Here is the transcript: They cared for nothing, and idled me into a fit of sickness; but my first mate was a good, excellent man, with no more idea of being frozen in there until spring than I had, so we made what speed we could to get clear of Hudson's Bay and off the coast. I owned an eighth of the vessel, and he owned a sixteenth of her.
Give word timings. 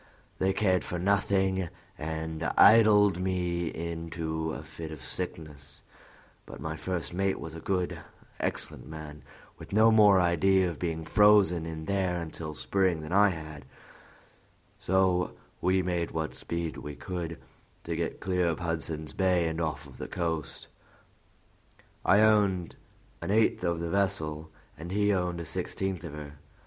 They 0.39 0.51
cared 0.51 0.83
for 0.83 0.97
nothing, 0.97 1.69
and 1.95 2.45
idled 2.57 3.19
me 3.21 3.67
into 3.67 4.51
a 4.51 4.63
fit 4.63 4.89
of 4.91 4.99
sickness; 5.05 5.83
but 6.47 6.59
my 6.59 6.75
first 6.75 7.13
mate 7.13 7.39
was 7.39 7.53
a 7.53 7.59
good, 7.59 7.99
excellent 8.39 8.87
man, 8.87 9.21
with 9.59 9.71
no 9.71 9.91
more 9.91 10.19
idea 10.19 10.67
of 10.67 10.79
being 10.79 11.03
frozen 11.05 11.67
in 11.67 11.85
there 11.85 12.19
until 12.19 12.55
spring 12.55 13.01
than 13.01 13.11
I 13.11 13.29
had, 13.29 13.63
so 14.79 15.35
we 15.61 15.83
made 15.83 16.09
what 16.09 16.33
speed 16.33 16.77
we 16.77 16.95
could 16.95 17.37
to 17.83 17.95
get 17.95 18.19
clear 18.19 18.47
of 18.47 18.57
Hudson's 18.59 19.13
Bay 19.13 19.47
and 19.47 19.61
off 19.61 19.85
the 19.99 20.07
coast. 20.07 20.67
I 22.03 22.21
owned 22.21 22.75
an 23.21 23.29
eighth 23.29 23.63
of 23.63 23.79
the 23.79 23.89
vessel, 23.91 24.49
and 24.79 24.91
he 24.91 25.13
owned 25.13 25.39
a 25.39 25.45
sixteenth 25.45 26.03
of 26.03 26.13
her. 26.15 26.39